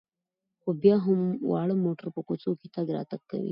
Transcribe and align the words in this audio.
خو 0.61 0.69
بیا 0.81 0.95
هم 1.05 1.19
واړه 1.49 1.75
موټر 1.85 2.07
په 2.15 2.21
کوڅو 2.27 2.51
کې 2.59 2.67
تګ 2.75 2.87
راتګ 2.95 3.21
کوي. 3.31 3.49